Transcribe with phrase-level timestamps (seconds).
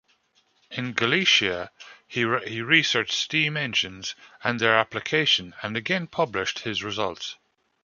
[0.71, 1.69] In Galicia
[2.07, 7.35] he researched steam engines and their application, and again published his results.